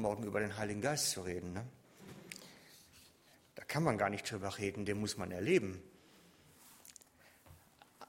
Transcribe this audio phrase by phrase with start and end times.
[0.00, 1.52] Morgen über den Heiligen Geist zu reden.
[1.52, 1.64] Ne?
[3.54, 5.82] Da kann man gar nicht drüber reden, den muss man erleben.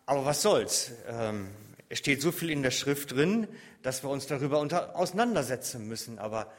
[0.05, 0.91] Aber was soll's?
[1.07, 1.49] Ähm,
[1.89, 3.47] es steht so viel in der Schrift drin,
[3.81, 6.19] dass wir uns darüber unter, auseinandersetzen müssen.
[6.19, 6.51] Aber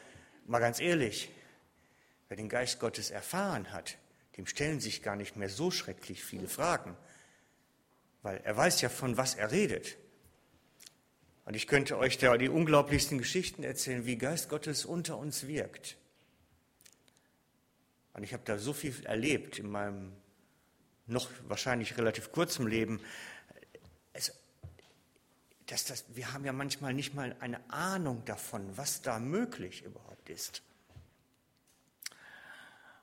[0.47, 1.31] mal ganz ehrlich,
[2.29, 3.97] wer den Geist Gottes erfahren hat,
[4.37, 6.97] dem stellen sich gar nicht mehr so schrecklich viele Fragen,
[8.23, 9.97] weil er weiß ja, von was er redet.
[11.45, 15.97] Und ich könnte euch da die unglaublichsten Geschichten erzählen, wie Geist Gottes unter uns wirkt.
[18.15, 20.13] Und ich habe da so viel erlebt in meinem
[21.07, 23.01] noch wahrscheinlich relativ kurzen Leben.
[24.13, 24.33] Es,
[25.67, 30.29] dass das, wir haben ja manchmal nicht mal eine Ahnung davon, was da möglich überhaupt
[30.29, 30.63] ist.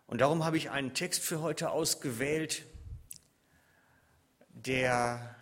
[0.08, 2.66] Und darum habe ich einen Text für heute ausgewählt,
[4.50, 5.36] der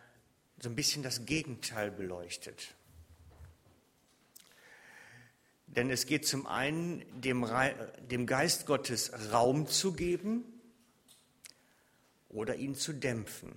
[0.60, 2.76] so ein bisschen das Gegenteil beleuchtet.
[5.68, 7.46] Denn es geht zum einen, dem,
[8.10, 10.44] dem Geist Gottes Raum zu geben
[12.30, 13.54] oder ihn zu dämpfen.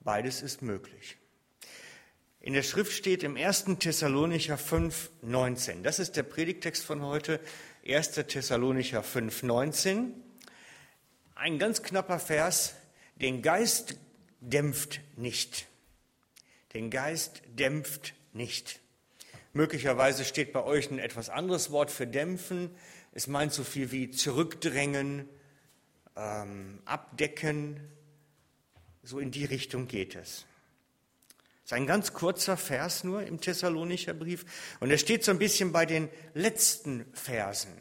[0.00, 1.16] Beides ist möglich.
[2.40, 3.66] In der Schrift steht im 1.
[3.78, 5.82] Thessalonicher 5, 19.
[5.84, 7.40] Das ist der Predigtext von heute,
[7.86, 8.12] 1.
[8.12, 10.12] Thessalonicher 5, 19.
[11.36, 12.74] Ein ganz knapper Vers.
[13.14, 13.96] Den Geist
[14.40, 15.68] dämpft nicht.
[16.74, 18.81] Den Geist dämpft nicht.
[19.54, 22.70] Möglicherweise steht bei euch ein etwas anderes Wort für dämpfen.
[23.12, 25.28] Es meint so viel wie zurückdrängen,
[26.16, 27.78] ähm, abdecken.
[29.02, 30.46] So in die Richtung geht es.
[31.64, 34.46] Es ist ein ganz kurzer Vers nur im Thessalonicher Brief.
[34.80, 37.72] Und er steht so ein bisschen bei den letzten Versen.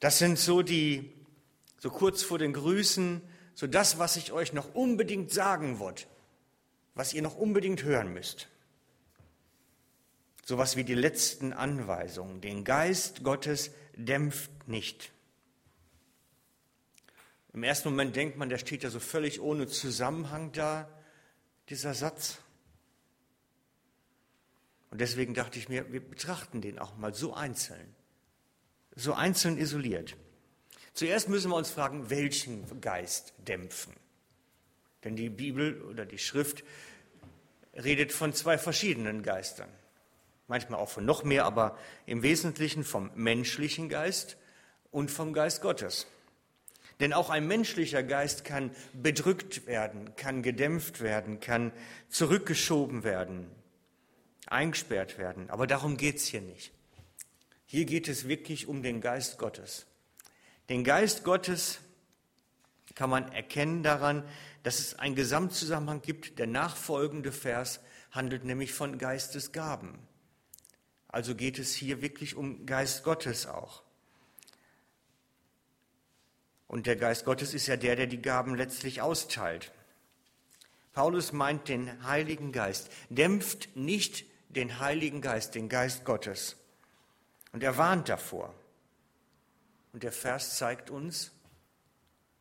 [0.00, 1.12] Das sind so die,
[1.78, 3.22] so kurz vor den Grüßen,
[3.54, 6.06] so das, was ich euch noch unbedingt sagen wollte,
[6.94, 8.48] was ihr noch unbedingt hören müsst
[10.46, 12.40] sowas wie die letzten Anweisungen.
[12.40, 15.10] Den Geist Gottes dämpft nicht.
[17.52, 20.88] Im ersten Moment denkt man, der steht ja so völlig ohne Zusammenhang da,
[21.68, 22.38] dieser Satz.
[24.90, 27.96] Und deswegen dachte ich mir, wir betrachten den auch mal so einzeln,
[28.94, 30.16] so einzeln isoliert.
[30.94, 33.94] Zuerst müssen wir uns fragen, welchen Geist dämpfen?
[35.02, 36.62] Denn die Bibel oder die Schrift
[37.74, 39.68] redet von zwei verschiedenen Geistern
[40.48, 41.76] manchmal auch von noch mehr, aber
[42.06, 44.36] im Wesentlichen vom menschlichen Geist
[44.90, 46.06] und vom Geist Gottes.
[47.00, 51.72] Denn auch ein menschlicher Geist kann bedrückt werden, kann gedämpft werden, kann
[52.08, 53.50] zurückgeschoben werden,
[54.46, 55.50] eingesperrt werden.
[55.50, 56.72] Aber darum geht es hier nicht.
[57.66, 59.86] Hier geht es wirklich um den Geist Gottes.
[60.68, 61.80] Den Geist Gottes
[62.94, 64.24] kann man erkennen daran,
[64.62, 66.38] dass es einen Gesamtzusammenhang gibt.
[66.38, 67.80] Der nachfolgende Vers
[68.10, 69.98] handelt nämlich von Geistesgaben.
[71.08, 73.82] Also geht es hier wirklich um Geist Gottes auch.
[76.66, 79.72] Und der Geist Gottes ist ja der, der die Gaben letztlich austeilt.
[80.92, 82.90] Paulus meint den Heiligen Geist.
[83.08, 86.56] Dämpft nicht den Heiligen Geist, den Geist Gottes.
[87.52, 88.54] Und er warnt davor.
[89.92, 91.32] Und der Vers zeigt uns,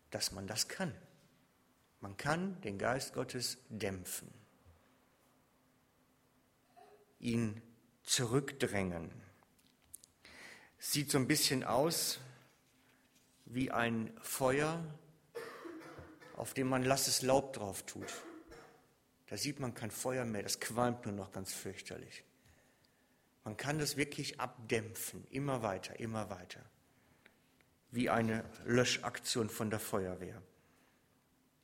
[0.09, 0.93] dass man das kann.
[2.01, 4.31] Man kann den Geist Gottes dämpfen,
[7.19, 7.61] ihn
[8.05, 9.11] zurückdrängen.
[10.77, 12.19] Sieht so ein bisschen aus
[13.45, 14.83] wie ein Feuer,
[16.35, 18.13] auf dem man lasses Laub drauf tut.
[19.27, 22.23] Da sieht man kein Feuer mehr, das qualmt nur noch ganz fürchterlich.
[23.43, 26.61] Man kann das wirklich abdämpfen, immer weiter, immer weiter.
[27.91, 30.41] Wie eine Löschaktion von der Feuerwehr.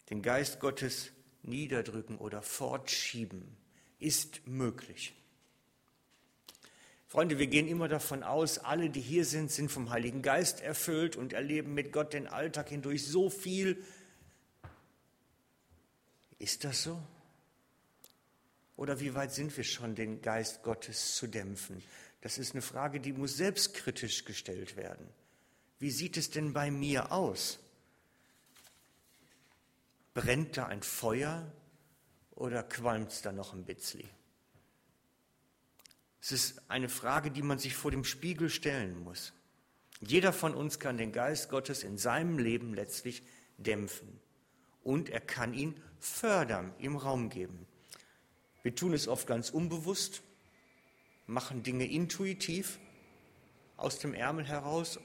[0.10, 1.12] Den Geist Gottes
[1.44, 3.58] niederdrücken oder fortschieben
[4.00, 5.16] ist möglich.
[7.12, 11.18] Freunde, wir gehen immer davon aus, alle, die hier sind, sind vom Heiligen Geist erfüllt
[11.18, 13.84] und erleben mit Gott den Alltag hindurch so viel.
[16.40, 17.04] Ist das so?
[18.78, 21.84] Oder wie weit sind wir schon, den Geist Gottes zu dämpfen?
[22.22, 25.06] Das ist eine Frage, die muss selbstkritisch gestellt werden.
[25.80, 27.60] Wie sieht es denn bei mir aus?
[30.14, 31.52] Brennt da ein Feuer
[32.36, 34.08] oder qualmt es da noch ein Bitzli?
[36.22, 39.34] Es ist eine Frage, die man sich vor dem Spiegel stellen muss.
[40.02, 43.24] Jeder von uns kann den Geist Gottes in seinem Leben letztlich
[43.58, 44.20] dämpfen.
[44.84, 47.68] Und er kann ihn fördern, ihm Raum geben.
[48.62, 50.22] Wir tun es oft ganz unbewusst,
[51.26, 52.80] machen Dinge intuitiv
[53.78, 55.00] aus dem Ärmel heraus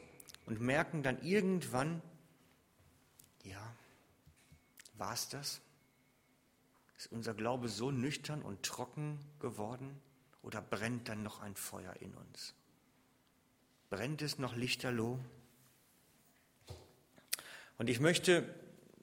[0.45, 2.03] und merken dann irgendwann,
[3.43, 3.75] ja,
[4.95, 5.61] war es das?
[6.99, 10.01] Ist unser Glaube so nüchtern und trocken geworden?
[10.47, 12.55] Oder brennt dann noch ein Feuer in uns?
[13.91, 15.19] Brennt es noch lichterloh?
[17.79, 18.49] Und ich möchte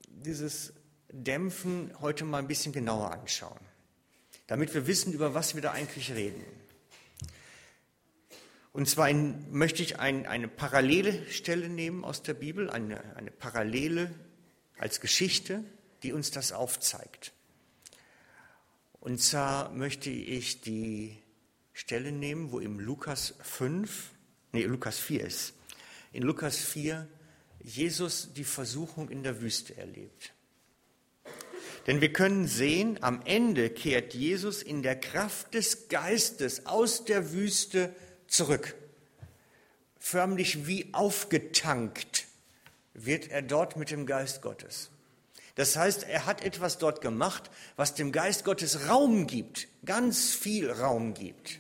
[0.07, 0.74] dieses
[1.10, 3.60] Dämpfen heute mal ein bisschen genauer anschauen,
[4.48, 6.44] damit wir wissen, über was wir da eigentlich reden.
[8.72, 13.31] Und zwar in, möchte ich ein, eine parallele Stelle nehmen aus der Bibel, eine, eine
[13.31, 14.16] Parallele
[14.78, 15.63] als Geschichte,
[16.04, 17.34] die uns das aufzeigt.
[19.01, 21.23] Und zwar möchte ich die
[21.74, 24.12] Stelle nehmen, wo im Lukas 5,
[24.52, 25.54] nee, Lukas 4 ist.
[26.12, 27.08] In Lukas 4
[27.64, 30.34] Jesus die Versuchung in der Wüste erlebt.
[31.88, 37.31] Denn wir können sehen, am Ende kehrt Jesus in der Kraft des Geistes aus der
[37.34, 37.94] Wüste
[38.28, 38.76] zurück.
[40.00, 42.28] Förmlich wie aufgetankt
[42.94, 44.92] wird er dort mit dem Geist Gottes.
[45.56, 50.72] Das heißt, er hat etwas dort gemacht, was dem Geist Gottes Raum gibt, ganz viel
[50.72, 51.60] Raum gibt.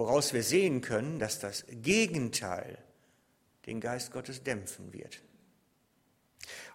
[0.00, 2.78] Woraus wir sehen können, dass das Gegenteil
[3.66, 5.20] den Geist Gottes dämpfen wird.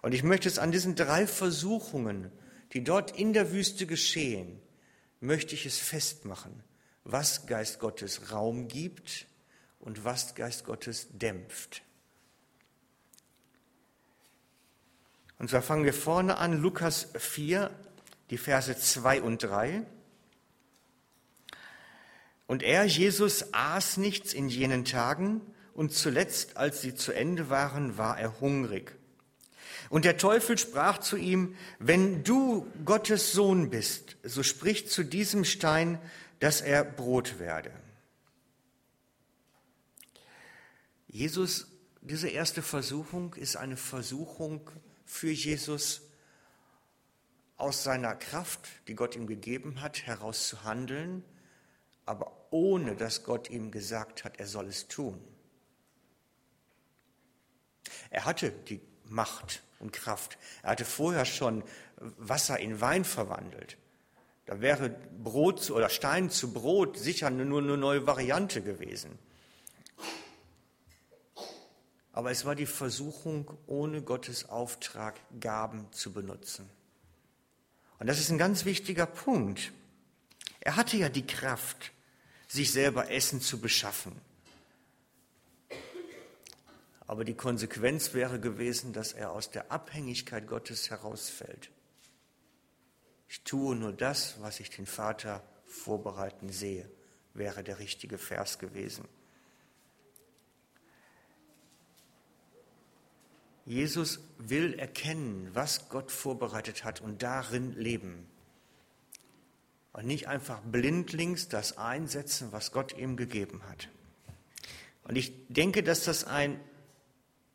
[0.00, 2.30] Und ich möchte es an diesen drei Versuchungen,
[2.72, 4.62] die dort in der Wüste geschehen,
[5.18, 6.62] möchte ich es festmachen,
[7.02, 9.26] was Geist Gottes Raum gibt
[9.80, 11.82] und was Geist Gottes dämpft.
[15.40, 17.72] Und zwar fangen wir vorne an, Lukas 4,
[18.30, 19.84] die Verse 2 und 3.
[22.46, 25.40] Und er, Jesus, aß nichts in jenen Tagen,
[25.76, 28.96] und zuletzt, als sie zu Ende waren, war er hungrig.
[29.90, 35.44] Und der Teufel sprach zu ihm, wenn du Gottes Sohn bist, so sprich zu diesem
[35.44, 36.00] Stein,
[36.40, 37.72] dass er Brot werde.
[41.08, 41.66] Jesus,
[42.00, 44.70] diese erste Versuchung ist eine Versuchung
[45.04, 46.02] für Jesus
[47.58, 51.22] aus seiner Kraft, die Gott ihm gegeben hat, heraus zu handeln,
[52.06, 55.20] aber ohne dass Gott ihm gesagt hat, er soll es tun.
[58.10, 60.38] Er hatte die Macht und Kraft.
[60.62, 61.62] Er hatte vorher schon
[61.96, 63.76] Wasser in Wein verwandelt.
[64.46, 69.18] Da wäre Brot oder Stein zu Brot sicher nur eine neue Variante gewesen.
[72.12, 76.70] Aber es war die Versuchung, ohne Gottes Auftrag Gaben zu benutzen.
[77.98, 79.72] Und das ist ein ganz wichtiger Punkt.
[80.60, 81.92] Er hatte ja die Kraft,
[82.46, 84.12] sich selber Essen zu beschaffen.
[87.06, 91.70] Aber die Konsequenz wäre gewesen, dass er aus der Abhängigkeit Gottes herausfällt.
[93.28, 96.88] Ich tue nur das, was ich den Vater vorbereiten sehe,
[97.34, 99.06] wäre der richtige Vers gewesen.
[103.64, 108.28] Jesus will erkennen, was Gott vorbereitet hat und darin leben.
[109.96, 113.88] Und nicht einfach blindlings das einsetzen, was Gott ihm gegeben hat.
[115.04, 116.60] Und ich denke, dass das ein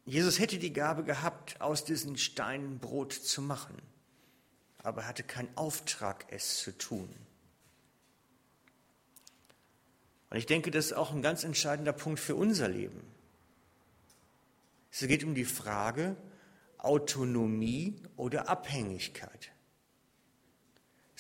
[0.06, 3.78] Jesus hätte die Gabe gehabt, aus diesen Steinen Brot zu machen,
[4.80, 7.10] aber er hatte keinen Auftrag, es zu tun.
[10.30, 13.02] Und ich denke, das ist auch ein ganz entscheidender Punkt für unser Leben.
[14.92, 16.16] Es geht um die Frage
[16.78, 19.52] Autonomie oder Abhängigkeit.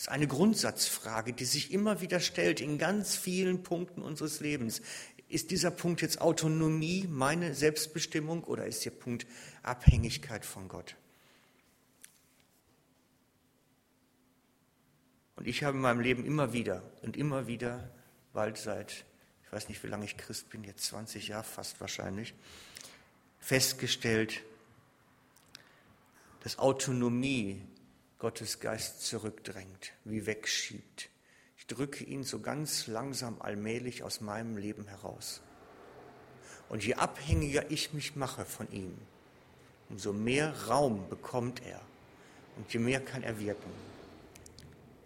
[0.01, 4.81] Das ist eine Grundsatzfrage, die sich immer wieder stellt in ganz vielen Punkten unseres Lebens.
[5.29, 9.27] Ist dieser Punkt jetzt Autonomie, meine Selbstbestimmung oder ist der Punkt
[9.61, 10.95] Abhängigkeit von Gott?
[15.35, 17.87] Und ich habe in meinem Leben immer wieder und immer wieder,
[18.33, 19.05] bald seit,
[19.45, 22.33] ich weiß nicht, wie lange ich Christ bin, jetzt 20 Jahre fast wahrscheinlich,
[23.37, 24.41] festgestellt,
[26.39, 27.61] dass Autonomie
[28.21, 31.09] Gottes Geist zurückdrängt, wie wegschiebt.
[31.57, 35.41] Ich drücke ihn so ganz langsam allmählich aus meinem Leben heraus.
[36.69, 38.95] Und je abhängiger ich mich mache von ihm,
[39.89, 41.81] umso mehr Raum bekommt er
[42.57, 43.71] und je mehr kann er wirken.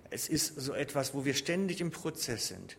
[0.09, 2.75] Es ist so etwas, wo wir ständig im Prozess sind,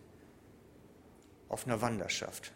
[1.49, 2.53] auf einer Wanderschaft.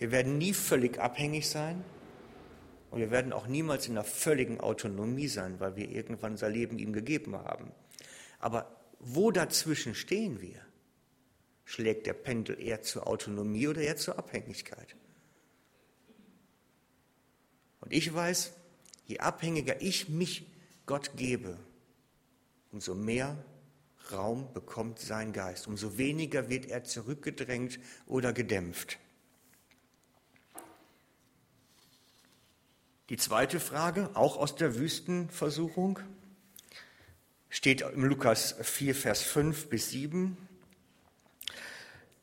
[0.00, 1.84] Wir werden nie völlig abhängig sein
[2.90, 6.78] und wir werden auch niemals in einer völligen Autonomie sein, weil wir irgendwann unser Leben
[6.78, 7.70] ihm gegeben haben.
[8.40, 10.60] Aber wo dazwischen stehen wir?
[11.64, 14.96] Schlägt der Pendel eher zur Autonomie oder eher zur Abhängigkeit?
[17.80, 18.52] Und ich weiß,
[19.06, 20.46] je abhängiger ich mich
[20.86, 21.58] Gott gebe,
[22.72, 23.42] umso mehr
[24.10, 28.98] Raum bekommt sein Geist, umso weniger wird er zurückgedrängt oder gedämpft.
[33.10, 35.98] Die zweite Frage, auch aus der Wüstenversuchung
[37.48, 40.36] steht im Lukas 4, Vers 5 bis 7.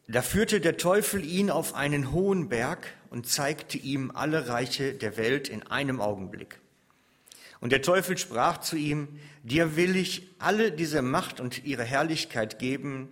[0.08, 5.18] Da führte der Teufel ihn auf einen hohen Berg und zeigte ihm alle Reiche der
[5.18, 6.58] Welt in einem Augenblick.
[7.60, 12.60] Und der Teufel sprach zu ihm, dir will ich alle diese Macht und ihre Herrlichkeit
[12.60, 13.10] geben,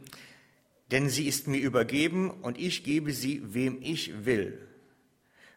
[0.92, 4.66] denn sie ist mir übergeben und ich gebe sie, wem ich will.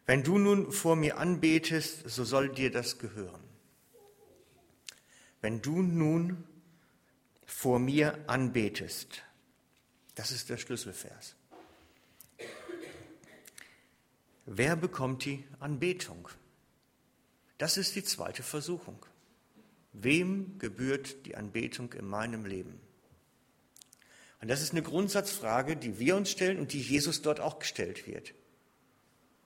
[0.09, 3.43] Wenn du nun vor mir anbetest, so soll dir das gehören.
[5.39, 6.45] Wenn du nun
[7.45, 9.21] vor mir anbetest,
[10.15, 11.35] das ist der Schlüsselvers.
[14.47, 16.27] Wer bekommt die Anbetung?
[17.59, 19.05] Das ist die zweite Versuchung.
[19.93, 22.81] Wem gebührt die Anbetung in meinem Leben?
[24.41, 28.07] Und das ist eine Grundsatzfrage, die wir uns stellen und die Jesus dort auch gestellt
[28.07, 28.33] wird.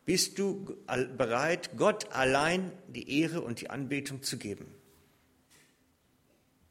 [0.05, 0.77] Bist du
[1.17, 4.65] bereit, Gott allein die Ehre und die Anbetung zu geben?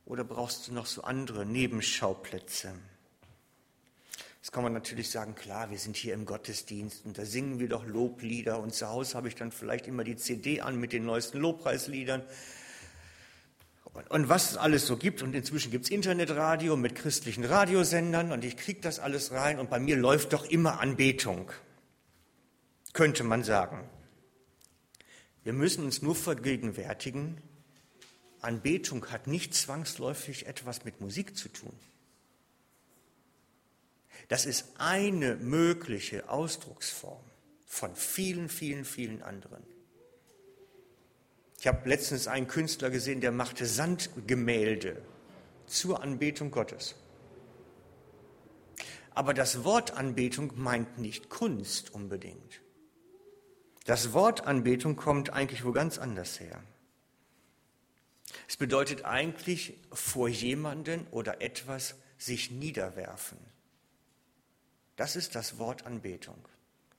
[0.05, 2.75] Oder brauchst du noch so andere Nebenschauplätze?
[4.43, 7.69] Jetzt kann man natürlich sagen, klar, wir sind hier im Gottesdienst und da singen wir
[7.69, 11.07] doch Loblieder und zu Hause habe ich dann vielleicht immer die CD an mit den
[11.07, 12.23] neuesten Lobpreisliedern.
[14.09, 18.45] Und was es alles so gibt, und inzwischen gibt es Internetradio mit christlichen Radiosendern und
[18.45, 21.51] ich kriege das alles rein und bei mir läuft doch immer Anbetung,
[22.93, 23.89] könnte man sagen.
[25.45, 27.41] Wir müssen uns nur vergegenwärtigen,
[28.41, 31.73] Anbetung hat nicht zwangsläufig etwas mit Musik zu tun.
[34.29, 37.23] Das ist eine mögliche Ausdrucksform
[37.67, 39.63] von vielen, vielen, vielen anderen.
[41.61, 45.01] Ich habe letztens einen Künstler gesehen, der machte Sandgemälde
[45.67, 46.97] zur Anbetung Gottes.
[49.15, 52.62] Aber das Wort Anbetung meint nicht Kunst unbedingt.
[53.85, 56.63] Das Wort Anbetung kommt eigentlich wo ganz anders her.
[58.49, 63.39] Es bedeutet eigentlich vor jemanden oder etwas sich niederwerfen.
[64.97, 66.37] Das ist das Wort Anbetung.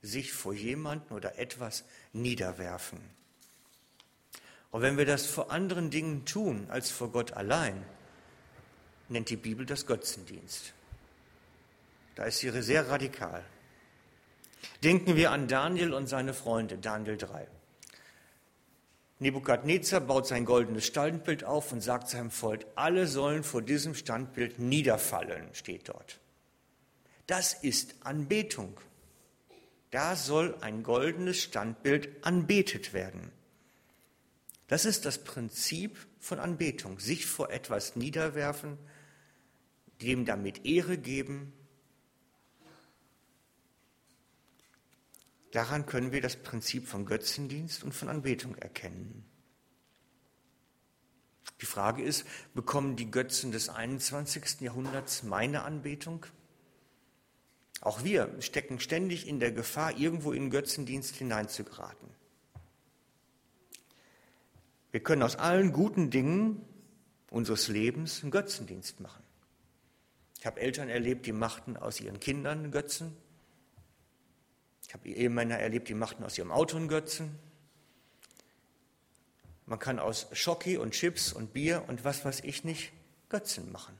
[0.02, 3.00] Sich vor jemanden oder etwas niederwerfen.
[4.70, 7.82] Und wenn wir das vor anderen Dingen tun als vor Gott allein,
[9.08, 10.74] nennt die Bibel das Götzendienst.
[12.16, 13.44] Da ist sie sehr radikal.
[14.82, 17.48] Denken wir an Daniel und seine Freunde, Daniel 3.
[19.20, 24.58] Nebukadnezar baut sein goldenes Standbild auf und sagt seinem Volk, alle sollen vor diesem Standbild
[24.58, 26.20] niederfallen, steht dort.
[27.26, 28.78] Das ist Anbetung.
[29.90, 33.30] Da soll ein goldenes Standbild anbetet werden.
[34.66, 36.98] Das ist das Prinzip von Anbetung.
[36.98, 38.76] Sich vor etwas niederwerfen,
[40.02, 41.52] dem damit Ehre geben.
[45.54, 49.24] Daran können wir das Prinzip von Götzendienst und von Anbetung erkennen.
[51.60, 54.62] Die Frage ist, bekommen die Götzen des 21.
[54.62, 56.26] Jahrhunderts meine Anbetung?
[57.80, 62.08] Auch wir stecken ständig in der Gefahr, irgendwo in Götzendienst hineinzugeraten.
[64.90, 66.62] Wir können aus allen guten Dingen
[67.30, 69.22] unseres Lebens einen Götzendienst machen.
[70.36, 73.16] Ich habe Eltern erlebt, die machten aus ihren Kindern Götzen.
[74.86, 77.38] Ich habe Ehemänner erlebt, die machten aus ihrem Auto einen Götzen.
[79.66, 82.92] Man kann aus Schoki und Chips und Bier und was weiß ich nicht
[83.28, 83.98] Götzen machen.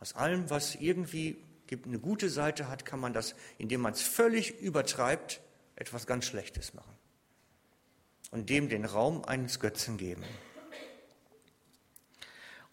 [0.00, 1.38] Aus allem, was irgendwie
[1.70, 5.40] eine gute Seite hat, kann man das, indem man es völlig übertreibt,
[5.76, 6.92] etwas ganz Schlechtes machen.
[8.30, 10.24] Und dem den Raum eines Götzen geben.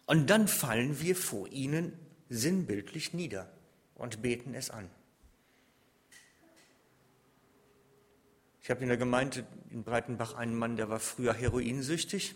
[0.06, 1.98] Und dann fallen wir vor ihnen
[2.30, 3.50] sinnbildlich nieder
[3.96, 4.90] und beten es an.
[8.62, 12.36] Ich habe in der Gemeinde in Breitenbach einen Mann, der war früher heroinsüchtig.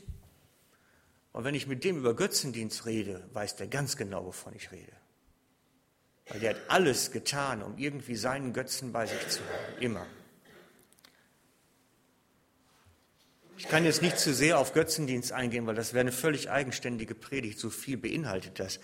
[1.31, 4.93] Und wenn ich mit dem über Götzendienst rede, weiß der ganz genau, wovon ich rede.
[6.27, 9.81] Weil der hat alles getan, um irgendwie seinen Götzen bei sich zu haben.
[9.81, 10.07] Immer.
[13.57, 17.13] Ich kann jetzt nicht zu sehr auf Götzendienst eingehen, weil das wäre eine völlig eigenständige
[17.13, 17.59] Predigt.
[17.59, 18.79] So viel beinhaltet das.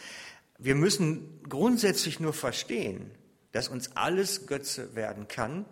[0.60, 3.10] Wir müssen grundsätzlich nur verstehen,
[3.52, 5.66] dass uns alles Götze werden kann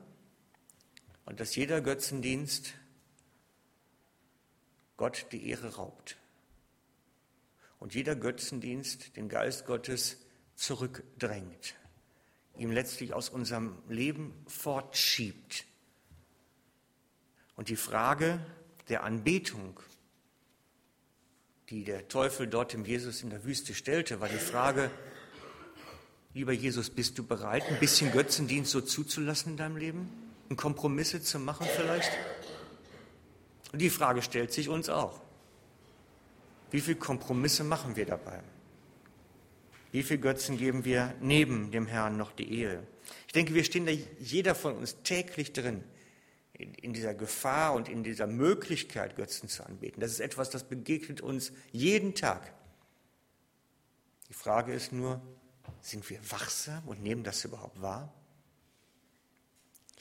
[1.30, 2.74] und dass jeder Götzendienst
[4.98, 6.18] Gott die Ehre raubt.
[7.78, 10.18] Und jeder Götzendienst den Geist Gottes
[10.56, 11.76] zurückdrängt,
[12.58, 15.66] ihm letztlich aus unserem Leben fortschiebt.
[17.56, 18.44] Und die Frage
[18.90, 19.80] der Anbetung,
[21.70, 24.90] die der Teufel dort dem Jesus in der Wüste stellte, war die Frage,
[26.34, 30.29] lieber Jesus, bist du bereit, ein bisschen Götzendienst so zuzulassen in deinem Leben?
[30.50, 32.12] Und Kompromisse zu machen vielleicht?
[33.72, 35.22] Und die Frage stellt sich uns auch.
[36.72, 38.42] Wie viele Kompromisse machen wir dabei?
[39.92, 42.84] Wie viele Götzen geben wir neben dem Herrn noch die Ehre?
[43.28, 45.84] Ich denke, wir stehen da jeder von uns täglich drin,
[46.54, 50.02] in, in dieser Gefahr und in dieser Möglichkeit, Götzen zu anbeten.
[50.02, 52.54] Das ist etwas, das begegnet uns jeden Tag.
[54.30, 55.22] Die Frage ist nur,
[55.82, 58.14] sind wir wachsam und nehmen das überhaupt wahr?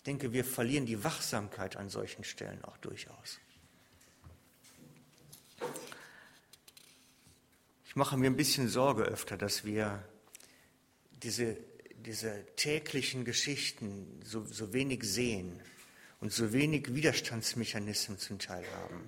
[0.08, 3.38] Ich denke, wir verlieren die Wachsamkeit an solchen Stellen auch durchaus.
[7.84, 10.02] Ich mache mir ein bisschen Sorge öfter, dass wir
[11.22, 11.58] diese,
[12.06, 15.60] diese täglichen Geschichten so, so wenig sehen
[16.20, 19.06] und so wenig Widerstandsmechanismen zum Teil haben.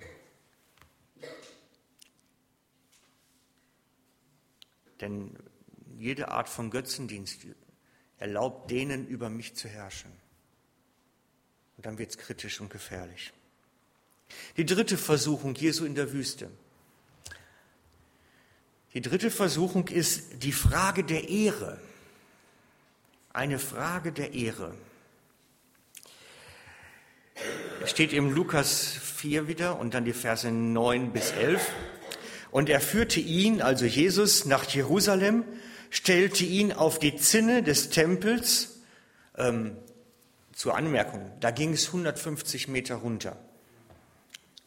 [4.99, 5.35] Denn
[5.97, 7.47] jede Art von Götzendienst
[8.19, 10.20] erlaubt denen, über mich zu herrschen.
[11.81, 13.33] Und dann wird es kritisch und gefährlich.
[14.55, 16.51] Die dritte Versuchung Jesu in der Wüste.
[18.93, 21.81] Die dritte Versuchung ist die Frage der Ehre.
[23.33, 24.75] Eine Frage der Ehre.
[27.81, 31.67] Es steht im Lukas 4 wieder und dann die Verse 9 bis 11.
[32.51, 35.45] Und er führte ihn, also Jesus, nach Jerusalem,
[35.89, 38.81] stellte ihn auf die Zinne des Tempels.
[39.35, 39.77] Ähm,
[40.53, 43.37] zur Anmerkung, da ging es 150 Meter runter.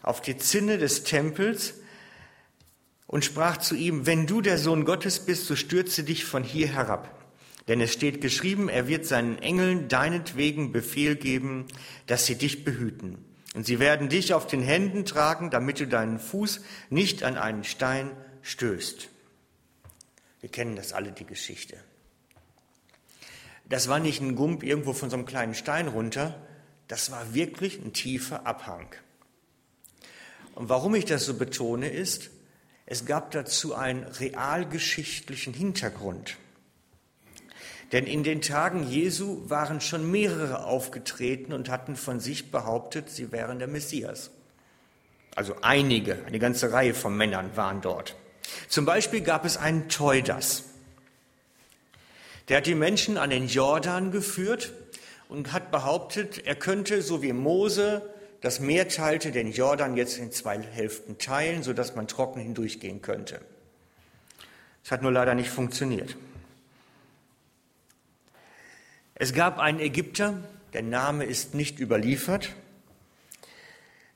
[0.03, 1.75] Auf die Zinne des Tempels
[3.07, 6.69] und sprach zu ihm, wenn du der Sohn Gottes bist, so stürze dich von hier
[6.69, 7.11] herab.
[7.69, 11.67] Denn es steht geschrieben, er wird seinen Engeln deinetwegen Befehl geben,
[12.07, 13.25] dass sie dich behüten.
[13.55, 16.61] Und sie werden dich auf den Händen tragen, damit du deinen Fuß
[16.91, 18.11] nicht an einen Stein
[18.43, 19.09] stößt.
[20.41, 21.79] Wir kennen das alle, die Geschichte.
[23.69, 26.35] Das war nicht ein Gump irgendwo von so einem kleinen Stein runter,
[26.89, 28.89] das war wirklich ein tiefer Abhang.
[30.55, 32.31] Und warum ich das so betone ist,
[32.87, 36.37] es gab dazu einen realgeschichtlichen Hintergrund.
[37.93, 43.33] Denn in den Tagen Jesu waren schon mehrere aufgetreten und hatten von sich behauptet, sie
[43.33, 44.31] wären der Messias.
[45.35, 48.17] Also einige, eine ganze Reihe von Männern waren dort.
[48.69, 50.65] Zum Beispiel gab es einen Teudas.
[52.49, 54.73] Der hat die Menschen an den Jordan geführt
[55.29, 58.03] und hat behauptet, er könnte, so wie Mose
[58.41, 63.41] das Meer teilte, den Jordan jetzt in zwei Hälften teilen, sodass man trocken hindurchgehen könnte.
[64.85, 66.15] Es hat nur leider nicht funktioniert.
[69.15, 70.43] Es gab einen Ägypter,
[70.75, 72.51] der Name ist nicht überliefert,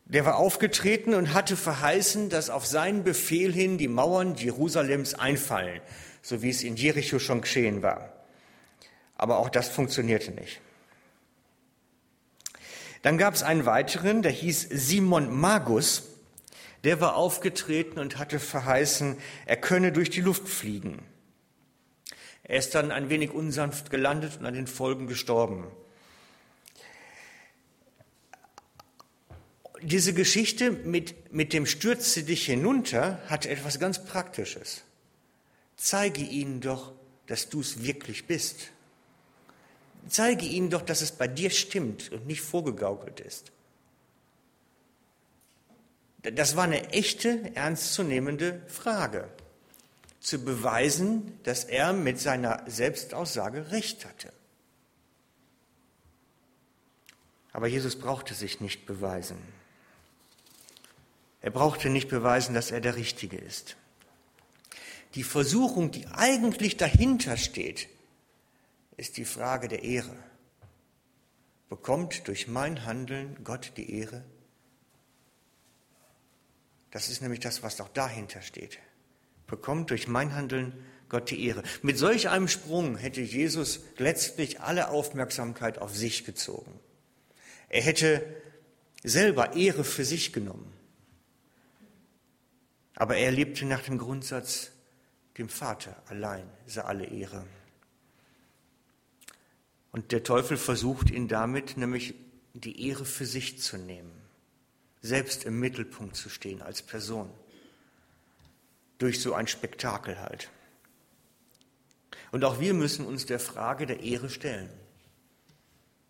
[0.04, 5.80] der war aufgetreten und hatte verheißen, dass auf seinen Befehl hin die Mauern Jerusalems einfallen,
[6.20, 8.17] so wie es in Jericho schon geschehen war.
[9.18, 10.60] Aber auch das funktionierte nicht.
[13.02, 16.04] Dann gab es einen weiteren, der hieß Simon Magus,
[16.84, 21.02] der war aufgetreten und hatte verheißen, er könne durch die Luft fliegen.
[22.44, 25.66] Er ist dann ein wenig unsanft gelandet und an den Folgen gestorben.
[29.82, 34.82] Diese Geschichte mit, mit dem Stürze dich hinunter hat etwas ganz Praktisches.
[35.76, 36.92] Zeige ihnen doch,
[37.26, 38.70] dass du es wirklich bist.
[40.08, 43.52] Zeige ihnen doch, dass es bei dir stimmt und nicht vorgegaukelt ist.
[46.22, 49.28] Das war eine echte, ernstzunehmende Frage
[50.20, 54.32] zu beweisen, dass er mit seiner Selbstaussage recht hatte.
[57.52, 59.38] Aber Jesus brauchte sich nicht beweisen.
[61.40, 63.76] Er brauchte nicht beweisen, dass er der Richtige ist.
[65.14, 67.88] Die Versuchung, die eigentlich dahinter steht,
[68.98, 70.14] ist die Frage der Ehre.
[71.70, 74.22] Bekommt durch mein Handeln Gott die Ehre?
[76.90, 78.78] Das ist nämlich das, was auch dahinter steht
[79.48, 80.72] bekommt durch mein Handeln
[81.08, 81.64] Gott die Ehre.
[81.82, 86.78] Mit solch einem Sprung hätte Jesus letztlich alle Aufmerksamkeit auf sich gezogen.
[87.68, 88.24] Er hätte
[89.02, 90.72] selber Ehre für sich genommen.
[92.94, 94.70] Aber er lebte nach dem Grundsatz,
[95.38, 97.44] dem Vater allein sei alle Ehre.
[99.98, 102.14] Und der Teufel versucht ihn damit nämlich
[102.54, 104.12] die Ehre für sich zu nehmen,
[105.02, 107.28] selbst im Mittelpunkt zu stehen als Person
[108.98, 110.50] durch so ein Spektakel halt.
[112.30, 114.70] Und auch wir müssen uns der Frage der Ehre stellen.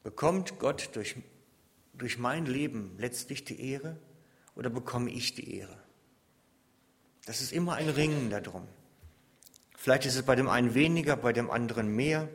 [0.03, 1.16] Bekommt Gott durch,
[1.94, 3.96] durch mein Leben letztlich die Ehre
[4.55, 5.83] oder bekomme ich die Ehre?
[7.24, 8.68] Das ist immer ein Ringen darum.
[9.79, 12.29] Vielleicht ist es bei dem einen weniger, bei dem anderen mehr.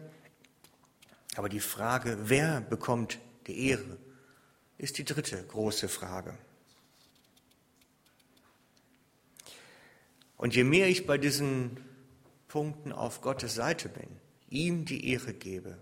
[1.35, 3.97] Aber die Frage, wer bekommt die Ehre,
[4.77, 6.37] ist die dritte große Frage.
[10.37, 11.77] Und je mehr ich bei diesen
[12.47, 14.09] Punkten auf Gottes Seite bin,
[14.49, 15.77] ihm die Ehre gebe,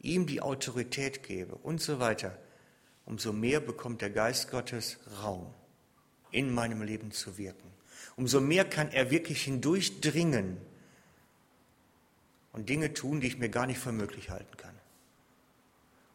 [0.00, 2.38] ihm die Autorität gebe und so weiter,
[3.06, 5.52] umso mehr bekommt der Geist Gottes Raum,
[6.30, 7.70] in meinem Leben zu wirken.
[8.16, 10.58] Umso mehr kann er wirklich hindurchdringen
[12.54, 14.74] und Dinge tun, die ich mir gar nicht für möglich halten kann.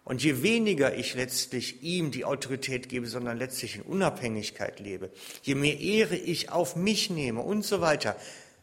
[0.05, 5.11] Und je weniger ich letztlich ihm die Autorität gebe, sondern letztlich in Unabhängigkeit lebe,
[5.43, 8.15] je mehr Ehre ich auf mich nehme und so weiter,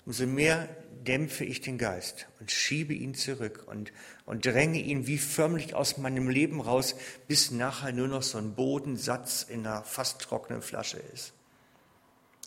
[0.07, 0.69] umso mehr
[1.07, 3.93] dämpfe ich den Geist und schiebe ihn zurück und,
[4.25, 6.97] und dränge ihn wie förmlich aus meinem Leben raus,
[7.29, 11.33] bis nachher nur noch so ein Bodensatz in einer fast trockenen Flasche ist.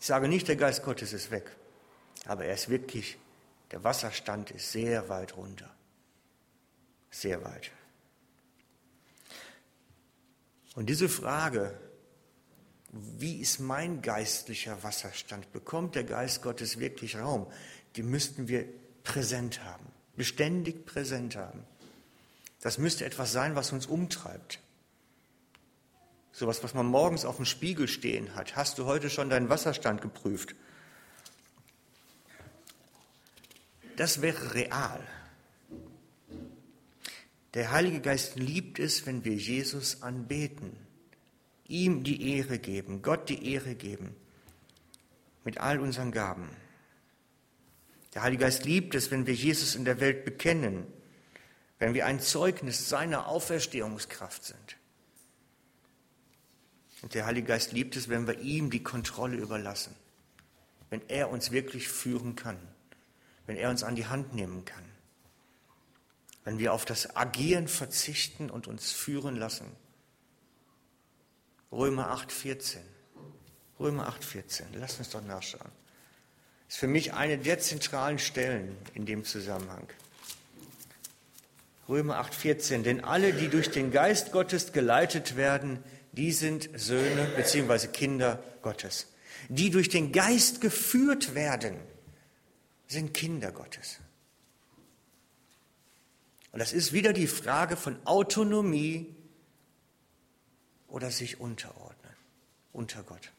[0.01, 1.55] Ich sage nicht, der Geist Gottes ist weg,
[2.25, 3.17] aber er ist wirklich,
[3.71, 5.69] der Wasserstand ist sehr weit runter.
[7.11, 7.71] Sehr weit.
[10.75, 11.77] Und diese Frage,
[12.91, 15.51] wie ist mein geistlicher Wasserstand?
[15.51, 17.47] Bekommt der Geist Gottes wirklich Raum?
[17.95, 18.65] Die müssten wir
[19.03, 21.63] präsent haben, beständig präsent haben.
[22.61, 24.59] Das müsste etwas sein, was uns umtreibt.
[26.31, 28.55] Sowas, was man morgens auf dem Spiegel stehen hat.
[28.55, 30.55] Hast du heute schon deinen Wasserstand geprüft?
[33.99, 35.05] Das wäre real.
[37.53, 40.71] Der Heilige Geist liebt es, wenn wir Jesus anbeten,
[41.67, 44.15] ihm die Ehre geben, Gott die Ehre geben,
[45.43, 46.47] mit all unseren Gaben.
[48.13, 50.87] Der Heilige Geist liebt es, wenn wir Jesus in der Welt bekennen,
[51.77, 54.77] wenn wir ein Zeugnis seiner Auferstehungskraft sind.
[57.01, 59.93] Und der Heilige Geist liebt es, wenn wir ihm die Kontrolle überlassen,
[60.89, 62.57] wenn er uns wirklich führen kann,
[63.49, 64.83] wenn er uns an die Hand nehmen kann,
[66.43, 69.65] wenn wir auf das Agieren verzichten und uns führen lassen.
[71.71, 72.77] Römer 8,14.
[73.79, 74.65] Römer 8,14.
[74.75, 75.71] Lass uns doch nachschauen.
[76.67, 79.87] Ist für mich eine der zentralen Stellen in dem Zusammenhang.
[81.87, 82.83] Römer 8,14.
[82.83, 87.87] Denn alle, die durch den Geist Gottes geleitet werden, die sind Söhne bzw.
[87.87, 89.07] Kinder Gottes.
[89.47, 91.79] Die durch den Geist geführt werden,
[92.89, 93.99] sind Kinder Gottes.
[96.51, 99.15] Und das ist wieder die Frage von Autonomie
[100.87, 102.13] oder sich unterordnen
[102.73, 103.31] unter Gott.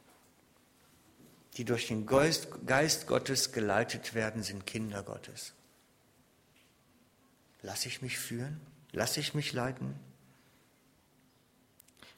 [1.57, 5.53] Die durch den Geist, Geist Gottes geleitet werden, sind Kinder Gottes.
[7.63, 8.61] Lass ich mich führen?
[8.93, 9.97] Lass ich mich leiten?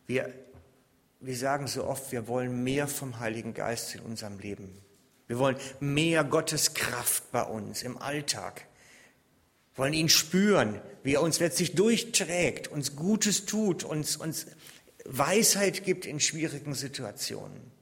[0.07, 0.33] Wir,
[1.21, 4.79] wir sagen so oft, wir wollen mehr vom Heiligen Geist in unserem Leben.
[5.29, 8.67] Wir wollen mehr Gottes Kraft bei uns im Alltag.
[9.75, 14.47] Wir wollen ihn spüren, wie er uns letztlich durchträgt, uns Gutes tut, uns, uns
[15.05, 17.73] Weisheit gibt in schwierigen Situationen.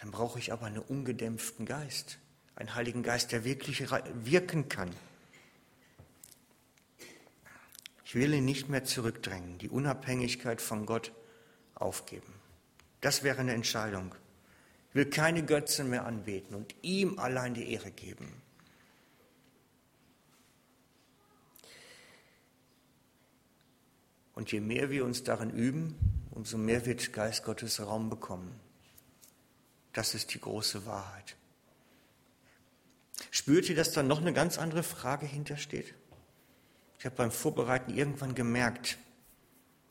[0.00, 2.18] Dann brauche ich aber einen ungedämpften Geist,
[2.56, 3.84] einen Heiligen Geist, der wirklich
[4.24, 4.90] wirken kann.
[8.04, 11.12] Ich will ihn nicht mehr zurückdrängen, die Unabhängigkeit von Gott
[11.74, 12.39] aufgeben.
[13.00, 14.14] Das wäre eine Entscheidung.
[14.90, 18.42] Ich will keine Götzen mehr anbeten und ihm allein die Ehre geben.
[24.34, 25.96] Und je mehr wir uns darin üben,
[26.30, 28.58] umso mehr wird Geist Gottes Raum bekommen.
[29.92, 31.36] Das ist die große Wahrheit.
[33.30, 35.94] Spürt ihr, dass da noch eine ganz andere Frage hintersteht?
[36.98, 38.98] Ich habe beim Vorbereiten irgendwann gemerkt,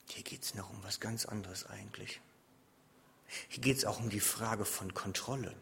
[0.09, 2.19] hier geht es noch um was ganz anderes eigentlich.
[3.47, 5.55] Hier geht es auch um die Frage von Kontrolle.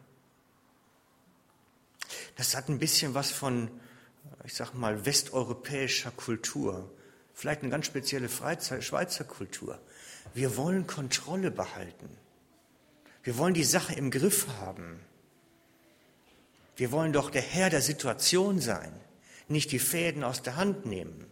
[2.36, 3.70] Das hat ein bisschen was von,
[4.46, 6.90] ich sag mal, westeuropäischer Kultur.
[7.34, 9.80] Vielleicht eine ganz spezielle Schweizer Kultur.
[10.34, 12.10] Wir wollen Kontrolle behalten.
[13.24, 15.00] Wir wollen die Sache im Griff haben.
[16.78, 18.94] Wir wollen doch der Herr der Situation sein,
[19.48, 21.26] nicht die Fäden aus der Hand nehmen.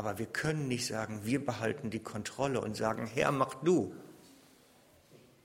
[0.00, 3.94] Aber wir können nicht sagen, wir behalten die Kontrolle und sagen, Herr, mach du.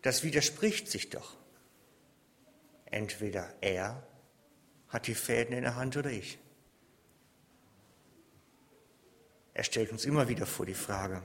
[0.01, 1.35] Das widerspricht sich doch.
[2.85, 4.01] Entweder er
[4.87, 6.39] hat die Fäden in der Hand oder ich.
[9.53, 11.21] Er stellt uns immer wieder vor die Frage.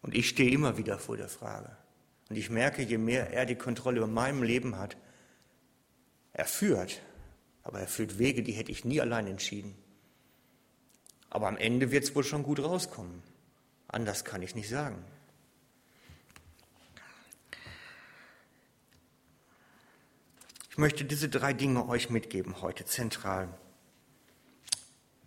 [0.00, 1.76] Und ich stehe immer wieder vor der Frage.
[2.30, 4.96] Und ich merke, je mehr er die Kontrolle über meinem Leben hat,
[6.32, 7.02] er führt,
[7.62, 9.76] aber er führt Wege, die hätte ich nie allein entschieden.
[11.36, 13.22] Aber am Ende wird es wohl schon gut rauskommen.
[13.88, 15.04] Anders kann ich nicht sagen.
[20.70, 23.50] Ich möchte diese drei Dinge euch mitgeben heute zentral.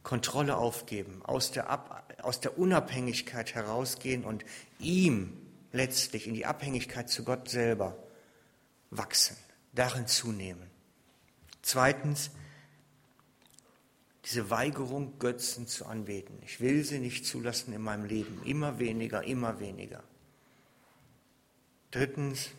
[0.02, 4.44] Kontrolle aufgeben, aus der, Ab aus der Unabhängigkeit herausgehen und
[4.80, 5.38] ihm
[5.74, 7.96] letztlich in die Abhängigkeit zu Gott selber
[8.90, 9.38] wachsen,
[9.74, 10.72] darin zunehmen.
[11.62, 12.32] Zweitens,
[14.30, 16.38] diese Weigerung, Götzen zu anbeten.
[16.46, 18.44] Ich will sie nicht zulassen in meinem Leben.
[18.46, 20.04] Immer weniger, immer weniger.
[21.90, 22.50] Drittens,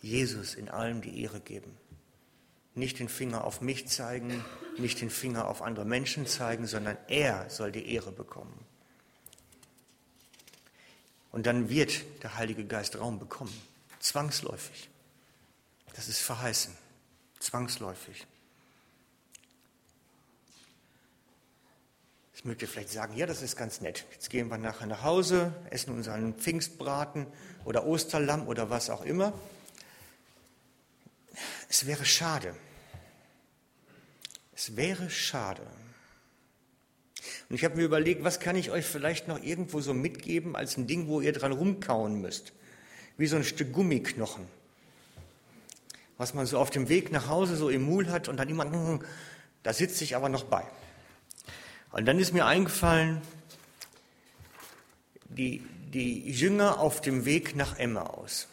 [0.00, 1.76] Jesus in allem die Ehre geben.
[2.74, 4.42] Nicht den Finger auf mich zeigen,
[4.78, 8.58] nicht den Finger auf andere Menschen zeigen, sondern er soll die Ehre bekommen.
[11.32, 13.54] Und dann wird der Heilige Geist Raum bekommen.
[14.00, 14.88] Zwangsläufig.
[15.94, 16.74] Das ist verheißen.
[17.40, 18.26] Zwangsläufig.
[22.46, 24.04] Mögt ihr vielleicht sagen, ja, das ist ganz nett.
[24.12, 27.26] Jetzt gehen wir nachher nach Hause, essen unseren Pfingstbraten
[27.64, 29.32] oder Osterlamm oder was auch immer.
[31.70, 32.54] Es wäre schade.
[34.54, 35.62] Es wäre schade.
[37.48, 40.76] Und ich habe mir überlegt, was kann ich euch vielleicht noch irgendwo so mitgeben als
[40.76, 42.52] ein Ding, wo ihr dran rumkauen müsst.
[43.16, 44.46] Wie so ein Stück Gummiknochen.
[46.18, 48.64] Was man so auf dem Weg nach Hause so im Mul hat und dann immer,
[48.64, 49.02] hm,
[49.62, 50.64] da sitze ich aber noch bei.
[51.94, 53.22] Und dann ist mir eingefallen,
[55.28, 58.48] die, die Jünger auf dem Weg nach Emmaus.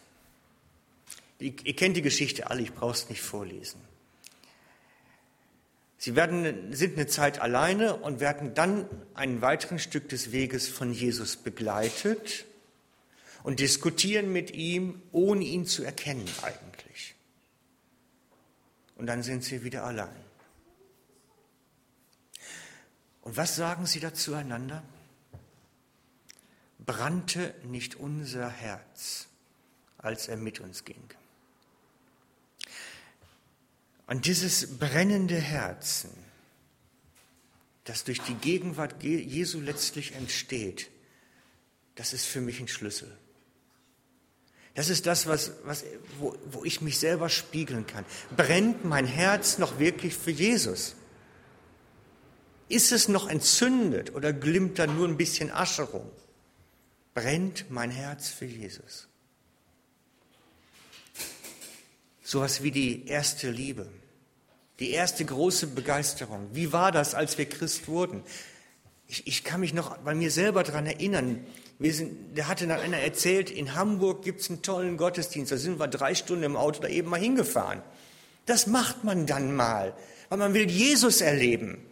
[1.40, 3.82] Ihr kennt die Geschichte alle, ich brauche es nicht vorlesen.
[5.98, 10.94] Sie werden, sind eine Zeit alleine und werden dann ein weiteres Stück des Weges von
[10.94, 12.46] Jesus begleitet
[13.42, 17.16] und diskutieren mit ihm, ohne ihn zu erkennen eigentlich.
[18.98, 20.31] Und dann sind sie wieder allein.
[23.22, 24.84] Und was sagen sie da zueinander?
[26.80, 29.28] Brannte nicht unser Herz,
[29.98, 31.04] als er mit uns ging?
[34.08, 36.10] Und dieses brennende Herzen,
[37.86, 40.90] das durch die Gegenwart Jesu letztlich entsteht,
[41.96, 43.16] das ist für mich ein Schlüssel.
[44.74, 45.84] Das ist das, was, was,
[46.18, 48.06] wo, wo ich mich selber spiegeln kann.
[48.36, 50.96] Brennt mein Herz noch wirklich für Jesus?
[52.72, 56.10] Ist es noch entzündet oder glimmt da nur ein bisschen Asche rum?
[57.14, 59.10] Brennt mein Herz für Jesus?
[62.24, 63.90] Sowas wie die erste Liebe,
[64.80, 66.48] die erste große Begeisterung.
[66.54, 68.24] Wie war das, als wir Christ wurden?
[69.06, 71.46] Ich, ich kann mich noch bei mir selber daran erinnern.
[71.78, 75.52] Wir sind, da hatte dann einer erzählt, in Hamburg gibt es einen tollen Gottesdienst.
[75.52, 77.82] Da sind wir drei Stunden im Auto da eben mal hingefahren.
[78.46, 79.94] Das macht man dann mal,
[80.30, 81.86] weil man will Jesus erleben.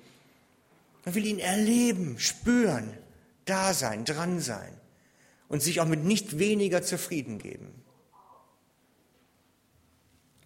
[1.05, 2.97] Man will ihn erleben, spüren,
[3.45, 4.79] da sein, dran sein
[5.47, 7.83] und sich auch mit nicht weniger zufrieden geben.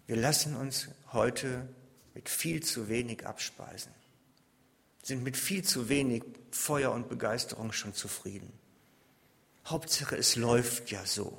[0.06, 1.68] Wir lassen uns heute
[2.14, 3.92] mit viel zu wenig abspeisen,
[5.02, 8.52] sind mit viel zu wenig Feuer und Begeisterung schon zufrieden.
[9.66, 11.36] Hauptsache, es läuft ja so.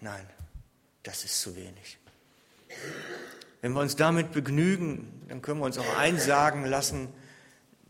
[0.00, 0.28] Nein,
[1.02, 1.98] das ist zu wenig.
[3.60, 7.08] Wenn wir uns damit begnügen, dann können wir uns auch einsagen lassen,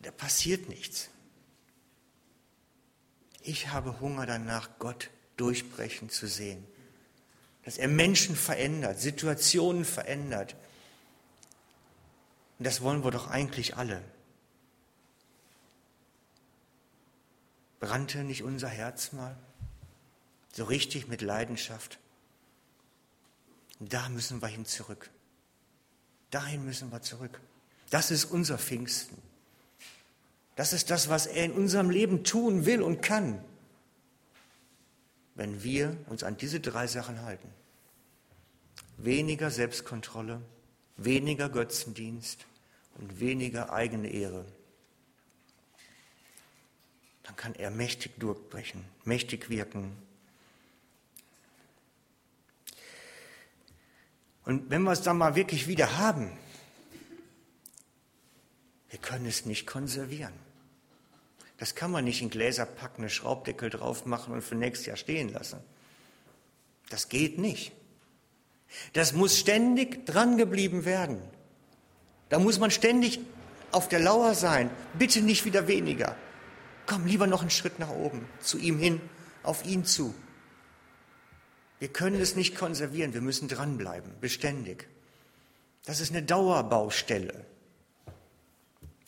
[0.02, 1.10] da passiert nichts.
[3.42, 6.66] Ich habe Hunger danach, Gott durchbrechen zu sehen.
[7.64, 10.56] Dass er Menschen verändert, Situationen verändert.
[12.58, 14.02] Und das wollen wir doch eigentlich alle.
[17.80, 19.36] Brannte nicht unser Herz mal?
[20.52, 21.98] So richtig mit Leidenschaft?
[23.78, 25.10] Da müssen wir hin zurück.
[26.30, 27.40] Dahin müssen wir zurück.
[27.90, 29.16] Das ist unser Pfingsten.
[30.56, 33.44] Das ist das, was er in unserem Leben tun will und kann,
[35.34, 37.48] wenn wir uns an diese drei Sachen halten.
[38.96, 40.40] Weniger Selbstkontrolle,
[40.96, 42.46] weniger Götzendienst
[42.98, 44.46] und weniger eigene Ehre.
[47.22, 49.96] Dann kann er mächtig durchbrechen, mächtig wirken.
[54.46, 56.30] Und wenn wir es dann mal wirklich wieder haben,
[58.88, 60.32] wir können es nicht konservieren.
[61.58, 64.96] Das kann man nicht in Gläser packen, einen Schraubdeckel drauf machen und für nächstes Jahr
[64.96, 65.58] stehen lassen.
[66.90, 67.72] Das geht nicht.
[68.92, 71.20] Das muss ständig drangeblieben werden.
[72.28, 73.18] Da muss man ständig
[73.72, 74.70] auf der Lauer sein.
[74.94, 76.16] Bitte nicht wieder weniger.
[76.86, 79.00] Komm, lieber noch einen Schritt nach oben, zu ihm hin,
[79.42, 80.14] auf ihn zu.
[81.78, 84.88] Wir können es nicht konservieren, wir müssen dranbleiben, beständig.
[85.84, 87.44] Das ist eine Dauerbaustelle.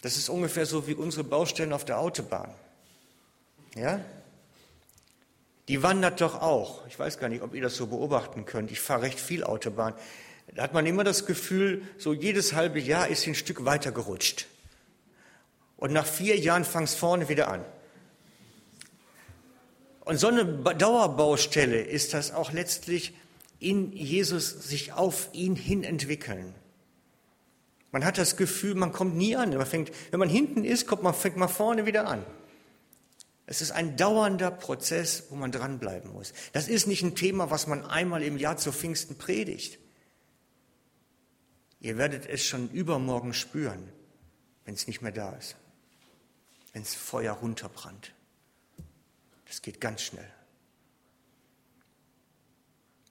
[0.02, 2.54] Das ist ungefähr so wie unsere Baustellen auf der Autobahn.
[3.74, 4.00] Ja?
[5.66, 6.86] Die wandert doch auch.
[6.86, 8.70] Ich weiß gar nicht, ob ihr das so beobachten könnt.
[8.70, 9.94] Ich fahre recht viel Autobahn.
[10.54, 13.92] Da hat man immer das Gefühl, so jedes halbe Jahr ist sie ein Stück weiter
[13.92, 14.46] gerutscht.
[15.76, 17.64] Und nach vier Jahren es vorne wieder an.
[20.08, 23.12] Und so eine Dauerbaustelle ist das auch letztlich
[23.58, 26.54] in Jesus sich auf ihn hin entwickeln.
[27.92, 29.54] Man hat das Gefühl, man kommt nie an.
[29.54, 32.24] Man fängt, wenn man hinten ist, kommt man, fängt man vorne wieder an.
[33.44, 36.32] Es ist ein dauernder Prozess, wo man dranbleiben muss.
[36.54, 39.78] Das ist nicht ein Thema, was man einmal im Jahr zu Pfingsten predigt.
[41.80, 43.92] Ihr werdet es schon übermorgen spüren,
[44.64, 45.56] wenn es nicht mehr da ist,
[46.72, 48.14] wenn es Feuer runterbrannt.
[49.48, 50.30] Das geht ganz schnell.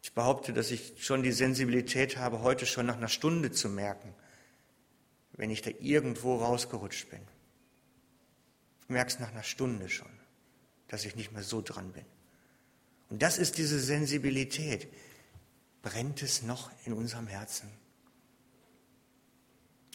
[0.04, 4.14] Ich behaupte, dass ich schon die Sensibilität habe, heute schon nach einer Stunde zu merken,
[5.34, 7.20] wenn ich da irgendwo rausgerutscht bin.
[8.84, 10.12] Ich merke es nach einer Stunde schon,
[10.88, 12.06] dass ich nicht mehr so dran bin.
[13.10, 14.88] Und das ist diese Sensibilität.
[15.82, 17.70] Brennt es noch in unserem Herzen?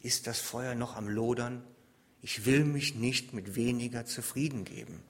[0.03, 1.65] Ist das Feuer noch am Lodern?
[2.21, 5.03] Ich will mich nicht mit weniger zufrieden geben.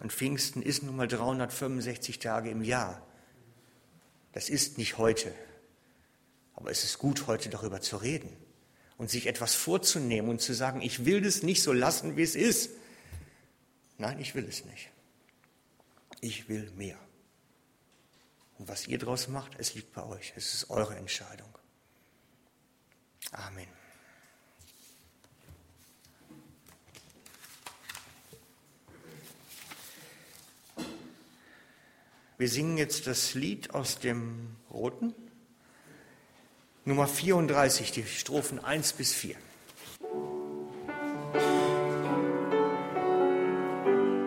[0.00, 3.06] Und Pfingsten ist nun mal 365 Tage im Jahr.
[4.32, 5.32] Das ist nicht heute.
[6.54, 8.34] Aber es ist gut, heute darüber zu reden
[8.98, 12.34] und sich etwas vorzunehmen und zu sagen, ich will das nicht so lassen, wie es
[12.34, 12.70] ist.
[13.98, 14.90] Nein, ich will es nicht.
[16.20, 16.98] Ich will mehr.
[18.58, 20.32] Und was ihr daraus macht, es liegt bei euch.
[20.36, 21.48] Es ist eure Entscheidung.
[23.32, 23.68] Amen.
[32.38, 35.14] Wir singen jetzt das Lied aus dem Roten.
[36.84, 39.36] Nummer 34, die Strophen 1 bis 4.